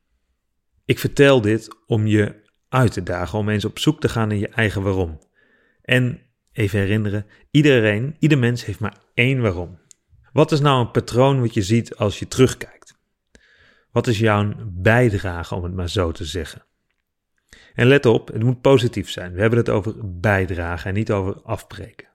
Ik 0.85 0.99
vertel 0.99 1.41
dit 1.41 1.75
om 1.85 2.07
je 2.07 2.49
uit 2.69 2.91
te 2.91 3.03
dagen, 3.03 3.39
om 3.39 3.49
eens 3.49 3.65
op 3.65 3.79
zoek 3.79 3.99
te 3.99 4.09
gaan 4.09 4.27
naar 4.27 4.37
je 4.37 4.47
eigen 4.47 4.81
waarom. 4.81 5.19
En 5.81 6.19
even 6.51 6.79
herinneren, 6.79 7.25
iedereen, 7.51 8.15
ieder 8.19 8.37
mens 8.37 8.65
heeft 8.65 8.79
maar 8.79 8.97
één 9.13 9.41
waarom. 9.41 9.79
Wat 10.33 10.51
is 10.51 10.59
nou 10.59 10.81
een 10.81 10.91
patroon 10.91 11.41
wat 11.41 11.53
je 11.53 11.61
ziet 11.61 11.95
als 11.95 12.19
je 12.19 12.27
terugkijkt? 12.27 12.99
Wat 13.91 14.07
is 14.07 14.19
jouw 14.19 14.53
bijdrage, 14.65 15.55
om 15.55 15.63
het 15.63 15.73
maar 15.73 15.89
zo 15.89 16.11
te 16.11 16.25
zeggen? 16.25 16.65
En 17.73 17.87
let 17.87 18.05
op, 18.05 18.27
het 18.27 18.43
moet 18.43 18.61
positief 18.61 19.09
zijn. 19.09 19.33
We 19.33 19.41
hebben 19.41 19.59
het 19.59 19.69
over 19.69 20.19
bijdragen 20.19 20.89
en 20.89 20.93
niet 20.93 21.11
over 21.11 21.41
afbreken. 21.41 22.10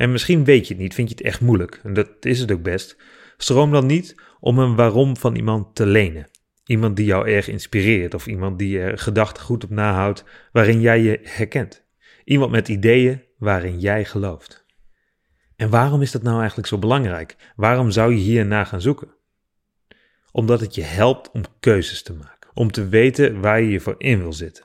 En 0.00 0.12
misschien 0.12 0.44
weet 0.44 0.66
je 0.66 0.74
het 0.74 0.82
niet, 0.82 0.94
vind 0.94 1.08
je 1.08 1.14
het 1.14 1.24
echt 1.24 1.40
moeilijk, 1.40 1.80
en 1.82 1.94
dat 1.94 2.08
is 2.20 2.40
het 2.40 2.52
ook 2.52 2.62
best. 2.62 2.96
Stroom 3.36 3.72
dan 3.72 3.86
niet 3.86 4.14
om 4.40 4.58
een 4.58 4.74
waarom 4.74 5.16
van 5.16 5.34
iemand 5.34 5.74
te 5.74 5.86
lenen. 5.86 6.28
Iemand 6.64 6.96
die 6.96 7.04
jou 7.04 7.28
erg 7.28 7.48
inspireert 7.48 8.14
of 8.14 8.26
iemand 8.26 8.58
die 8.58 8.78
er 8.78 8.98
gedachten 8.98 9.42
goed 9.42 9.64
op 9.64 9.70
nahoudt 9.70 10.24
waarin 10.52 10.80
jij 10.80 11.00
je 11.00 11.20
herkent. 11.22 11.84
Iemand 12.24 12.50
met 12.50 12.68
ideeën 12.68 13.22
waarin 13.38 13.80
jij 13.80 14.04
gelooft. 14.04 14.66
En 15.56 15.70
waarom 15.70 16.02
is 16.02 16.10
dat 16.10 16.22
nou 16.22 16.38
eigenlijk 16.38 16.68
zo 16.68 16.78
belangrijk? 16.78 17.36
Waarom 17.56 17.90
zou 17.90 18.14
je 18.14 18.20
hierna 18.20 18.64
gaan 18.64 18.80
zoeken? 18.80 19.14
Omdat 20.32 20.60
het 20.60 20.74
je 20.74 20.82
helpt 20.82 21.30
om 21.30 21.42
keuzes 21.60 22.02
te 22.02 22.12
maken, 22.12 22.50
om 22.54 22.70
te 22.70 22.88
weten 22.88 23.40
waar 23.40 23.60
je 23.60 23.70
je 23.70 23.80
voor 23.80 23.94
in 23.98 24.18
wil 24.18 24.32
zitten. 24.32 24.64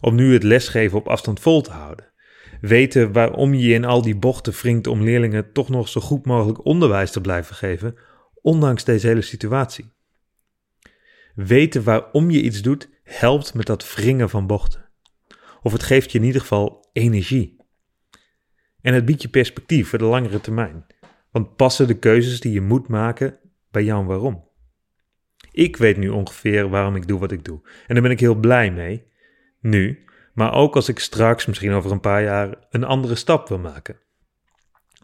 Om 0.00 0.14
nu 0.14 0.32
het 0.32 0.42
lesgeven 0.42 0.98
op 0.98 1.08
afstand 1.08 1.40
vol 1.40 1.60
te 1.60 1.70
houden. 1.70 2.14
Weten 2.60 3.12
waarom 3.12 3.54
je 3.54 3.74
in 3.74 3.84
al 3.84 4.02
die 4.02 4.16
bochten 4.16 4.52
wringt 4.52 4.86
om 4.86 5.02
leerlingen 5.02 5.52
toch 5.52 5.68
nog 5.68 5.88
zo 5.88 6.00
goed 6.00 6.26
mogelijk 6.26 6.64
onderwijs 6.64 7.10
te 7.10 7.20
blijven 7.20 7.56
geven, 7.56 7.96
ondanks 8.42 8.84
deze 8.84 9.06
hele 9.06 9.22
situatie. 9.22 9.92
Weten 11.34 11.84
waarom 11.84 12.30
je 12.30 12.42
iets 12.42 12.62
doet, 12.62 12.88
helpt 13.02 13.54
met 13.54 13.66
dat 13.66 13.94
wringen 13.94 14.30
van 14.30 14.46
bochten. 14.46 14.84
Of 15.62 15.72
het 15.72 15.82
geeft 15.82 16.12
je 16.12 16.18
in 16.18 16.24
ieder 16.24 16.40
geval 16.40 16.88
energie. 16.92 17.56
En 18.80 18.94
het 18.94 19.04
biedt 19.04 19.22
je 19.22 19.28
perspectief 19.28 19.88
voor 19.88 19.98
de 19.98 20.04
langere 20.04 20.40
termijn. 20.40 20.86
Want 21.30 21.56
passen 21.56 21.86
de 21.86 21.98
keuzes 21.98 22.40
die 22.40 22.52
je 22.52 22.60
moet 22.60 22.88
maken 22.88 23.38
bij 23.70 23.84
jouw 23.84 24.04
waarom? 24.04 24.48
Ik 25.50 25.76
weet 25.76 25.96
nu 25.96 26.08
ongeveer 26.08 26.68
waarom 26.68 26.96
ik 26.96 27.08
doe 27.08 27.18
wat 27.18 27.32
ik 27.32 27.44
doe. 27.44 27.60
En 27.86 27.94
daar 27.94 28.02
ben 28.02 28.12
ik 28.12 28.20
heel 28.20 28.34
blij 28.34 28.70
mee. 28.72 29.06
Nu, 29.60 30.04
maar 30.36 30.52
ook 30.52 30.74
als 30.74 30.88
ik 30.88 30.98
straks, 30.98 31.46
misschien 31.46 31.72
over 31.72 31.90
een 31.90 32.00
paar 32.00 32.22
jaar, 32.22 32.54
een 32.70 32.84
andere 32.84 33.14
stap 33.14 33.48
wil 33.48 33.58
maken. 33.58 33.98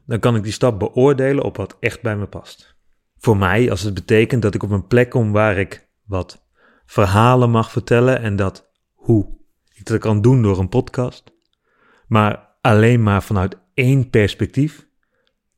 Dan 0.07 0.19
kan 0.19 0.37
ik 0.37 0.43
die 0.43 0.53
stap 0.53 0.79
beoordelen 0.79 1.45
op 1.45 1.57
wat 1.57 1.77
echt 1.81 2.03
bij 2.03 2.17
me 2.17 2.27
past. 2.27 2.77
Voor 3.19 3.37
mij, 3.37 3.71
als 3.71 3.81
het 3.81 3.95
betekent 3.95 4.43
dat 4.43 4.55
ik 4.55 4.63
op 4.63 4.71
een 4.71 4.87
plek 4.87 5.11
kom 5.11 5.33
waar 5.33 5.59
ik 5.59 5.89
wat 6.05 6.47
verhalen 6.87 7.51
mag 7.51 7.71
vertellen 7.71 8.21
en 8.21 8.37
dat 8.37 8.71
hoe 8.95 9.39
ik 9.75 9.85
dat 9.85 9.99
kan 9.99 10.23
doen 10.23 10.43
door 10.43 10.59
een 10.59 10.69
podcast, 10.69 11.33
maar 12.07 12.57
alleen 12.61 13.03
maar 13.03 13.23
vanuit 13.23 13.59
één 13.75 14.11
perspectief, 14.11 14.87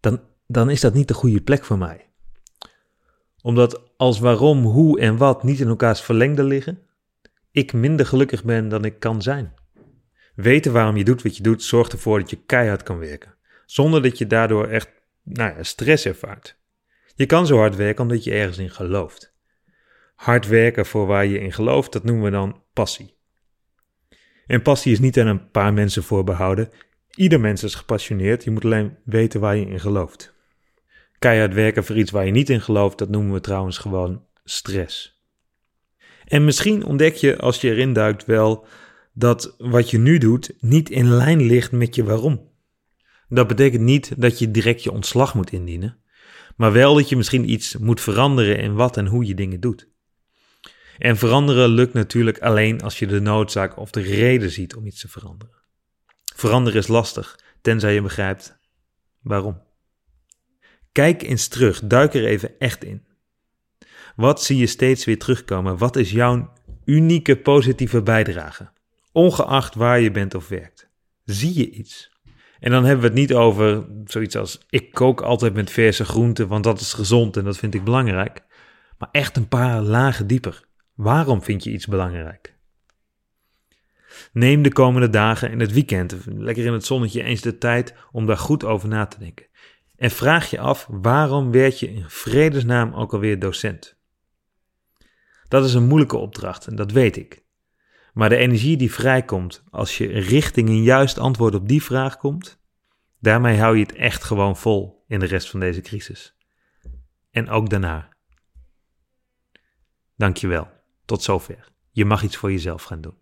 dan, 0.01 0.21
dan 0.47 0.71
is 0.71 0.81
dat 0.81 0.95
niet 0.95 1.09
de 1.09 1.15
goede 1.15 1.41
plek 1.41 1.65
voor 1.65 1.79
mij. 1.79 2.11
Omdat 3.43 3.97
als 3.97 4.19
waarom, 4.19 4.65
hoe 4.65 5.01
en 5.01 5.17
wat 5.17 5.43
niet 5.43 5.61
in 5.61 5.69
elkaars 5.69 6.01
verlengde 6.01 6.45
liggen, 6.45 6.79
ik 7.51 7.73
minder 7.73 8.07
gelukkig 8.07 8.45
ben 8.45 8.69
dan 8.69 8.85
ik 8.85 8.99
kan 8.99 9.23
zijn. 9.23 9.63
Weten 10.35 10.73
waarom 10.73 10.97
je 10.97 11.05
doet 11.05 11.23
wat 11.23 11.37
je 11.37 11.43
doet, 11.43 11.63
zorgt 11.63 11.93
ervoor 11.93 12.19
dat 12.19 12.31
je 12.31 12.45
keihard 12.47 12.83
kan 12.83 12.99
werken, 12.99 13.35
zonder 13.67 14.03
dat 14.03 14.19
je 14.19 14.27
daardoor 14.27 14.69
echt 14.69 14.91
nou 15.23 15.57
ja, 15.57 15.63
stress 15.63 16.05
ervaart. 16.05 16.57
Je 17.15 17.27
kan 17.27 17.47
zo 17.47 17.57
hard 17.57 17.77
werken 17.77 18.03
omdat 18.03 18.25
je 18.25 18.33
ergens 18.33 18.59
in 18.59 18.71
gelooft. 18.71 19.35
Hard 20.15 20.47
werken 20.47 20.87
voor 20.87 21.07
waar 21.07 21.27
je 21.27 21.39
in 21.39 21.53
gelooft, 21.53 21.93
dat 21.93 22.05
noemen 22.05 22.25
we 22.25 22.31
dan 22.31 22.63
passie. 22.73 23.15
En 24.47 24.63
passie 24.63 24.93
is 24.93 24.99
niet 24.99 25.19
aan 25.19 25.27
een 25.27 25.51
paar 25.51 25.73
mensen 25.73 26.03
voorbehouden. 26.03 26.71
Ieder 27.15 27.41
mens 27.41 27.63
is 27.63 27.75
gepassioneerd, 27.75 28.45
je 28.45 28.51
moet 28.51 28.65
alleen 28.65 28.97
weten 29.05 29.41
waar 29.41 29.57
je 29.57 29.67
in 29.67 29.81
gelooft. 29.81 30.35
Keihard 31.19 31.55
werken 31.55 31.85
voor 31.85 31.97
iets 31.97 32.11
waar 32.11 32.27
je 32.27 32.33
niet 32.33 32.51
in 32.51 32.61
gelooft, 32.61 32.99
dat 32.99 33.09
noemen 33.09 33.33
we 33.33 33.41
trouwens 33.41 33.79
gewoon 33.79 34.25
stress. 34.45 35.23
En 36.25 36.45
misschien 36.45 36.85
ontdek 36.85 37.15
je 37.15 37.39
als 37.39 37.61
je 37.61 37.71
erin 37.71 37.93
duikt 37.93 38.25
wel 38.25 38.67
dat 39.15 39.55
wat 39.59 39.91
je 39.91 39.99
nu 39.99 40.19
doet 40.19 40.55
niet 40.61 40.91
in 40.91 41.11
lijn 41.11 41.43
ligt 41.43 41.73
met 41.73 41.95
je 41.95 42.05
waarom. 42.05 42.53
Dat 43.29 43.47
betekent 43.47 43.83
niet 43.83 44.21
dat 44.21 44.39
je 44.39 44.51
direct 44.51 44.83
je 44.83 44.93
ontslag 44.93 45.35
moet 45.35 45.53
indienen, 45.53 45.99
maar 46.57 46.73
wel 46.73 46.95
dat 46.95 47.09
je 47.09 47.17
misschien 47.17 47.51
iets 47.51 47.77
moet 47.77 48.01
veranderen 48.01 48.59
in 48.59 48.75
wat 48.75 48.97
en 48.97 49.07
hoe 49.07 49.27
je 49.27 49.35
dingen 49.35 49.61
doet. 49.61 49.89
En 50.99 51.17
veranderen 51.17 51.69
lukt 51.69 51.93
natuurlijk 51.93 52.39
alleen 52.39 52.83
als 52.83 52.99
je 52.99 53.07
de 53.07 53.21
noodzaak 53.21 53.77
of 53.77 53.91
de 53.91 54.01
reden 54.01 54.51
ziet 54.51 54.75
om 54.75 54.87
iets 54.87 55.01
te 55.01 55.09
veranderen. 55.09 55.55
Veranderen 56.35 56.81
is 56.81 56.89
lastig, 56.89 57.39
tenzij 57.61 57.95
je 57.95 58.03
begrijpt 58.03 58.59
waarom. 59.23 59.63
Kijk 60.93 61.23
eens 61.23 61.49
terug, 61.49 61.81
duik 61.85 62.15
er 62.15 62.25
even 62.25 62.59
echt 62.59 62.85
in. 62.85 63.07
Wat 64.17 64.43
zie 64.43 64.57
je 64.57 64.67
steeds 64.67 65.05
weer 65.05 65.19
terugkomen? 65.19 65.79
Wat 65.79 65.97
is 65.97 66.11
jouw 66.11 66.53
unieke 66.85 67.37
positieve 67.37 68.03
bijdrage? 68.03 68.73
Ongeacht 69.15 69.75
waar 69.75 70.01
je 70.01 70.11
bent 70.11 70.35
of 70.35 70.49
werkt. 70.49 70.89
Zie 71.25 71.59
je 71.59 71.71
iets? 71.71 72.13
En 72.59 72.71
dan 72.71 72.85
hebben 72.85 73.01
we 73.01 73.07
het 73.07 73.19
niet 73.19 73.35
over 73.35 73.87
zoiets 74.05 74.37
als 74.37 74.61
ik 74.69 74.93
kook 74.93 75.21
altijd 75.21 75.55
met 75.55 75.71
verse 75.71 76.05
groenten, 76.05 76.49
want 76.49 76.65
dat 76.65 76.81
is 76.81 76.93
gezond 76.93 77.37
en 77.37 77.45
dat 77.45 77.57
vind 77.57 77.75
ik 77.75 77.85
belangrijk. 77.85 78.45
Maar 78.99 79.09
echt 79.13 79.37
een 79.37 79.49
paar 79.49 79.83
lagen 79.83 80.27
dieper. 80.27 80.65
Waarom 80.95 81.43
vind 81.43 81.65
je 81.65 81.71
iets 81.71 81.87
belangrijk? 81.87 82.57
Neem 84.33 84.63
de 84.63 84.73
komende 84.73 85.11
dagen 85.11 85.51
en 85.51 85.61
het 85.61 85.73
weekend, 85.73 86.17
lekker 86.27 86.65
in 86.65 86.73
het 86.73 86.85
zonnetje, 86.85 87.23
eens 87.23 87.41
de 87.41 87.59
tijd 87.59 87.95
om 88.13 88.27
daar 88.27 88.39
goed 88.39 88.65
over 88.65 88.89
na 88.89 89.07
te 89.07 89.19
denken. 89.19 89.47
En 89.97 90.11
vraag 90.11 90.51
je 90.51 90.59
af 90.59 90.87
waarom 90.91 91.51
werd 91.51 91.81
je 91.81 91.89
in 91.89 92.05
vredesnaam 92.09 92.95
ook 92.95 93.13
alweer 93.13 93.39
docent? 93.39 93.97
Dat 95.49 95.65
is 95.65 95.75
een 95.75 95.87
moeilijke 95.87 96.17
opdracht 96.17 96.67
en 96.67 96.77
dat 96.77 96.93
weet 96.93 97.17
ik. 97.17 97.44
Maar 98.15 98.29
de 98.29 98.37
energie 98.37 98.77
die 98.77 98.93
vrijkomt 98.93 99.65
als 99.71 99.99
je 99.99 100.07
richting 100.07 100.69
een 100.69 100.83
juist 100.83 101.19
antwoord 101.19 101.55
op 101.55 101.69
die 101.69 101.83
vraag 101.83 102.17
komt, 102.17 102.59
Daarmee 103.25 103.59
hou 103.59 103.77
je 103.77 103.83
het 103.83 103.95
echt 103.95 104.25
gewoon 104.25 104.57
vol 104.57 105.05
in 105.07 105.19
de 105.19 105.27
rest 105.27 105.51
van 105.51 105.61
deze 105.61 105.81
crisis. 105.81 106.37
En 107.31 107.49
ook 107.49 107.71
daarna. 107.71 108.09
Dankjewel. 110.17 110.69
Tot 111.05 111.23
zover. 111.23 111.73
Je 111.91 112.05
mag 112.05 112.23
iets 112.23 112.37
voor 112.37 112.51
jezelf 112.51 112.83
gaan 112.83 113.01
doen. 113.01 113.17